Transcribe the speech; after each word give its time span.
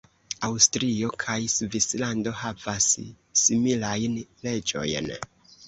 Aŭstrio 0.45 1.09
kaj 1.23 1.35
Svislando 1.57 2.35
havas 2.41 2.89
similajn 3.45 4.19
leĝojn. 4.49 5.15